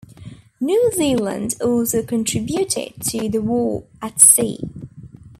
New 0.59 0.91
Zealand 0.95 1.53
also 1.61 2.01
contributed 2.01 2.99
to 3.03 3.29
the 3.29 3.37
war 3.37 3.83
at 4.01 4.19
sea. 4.19 4.59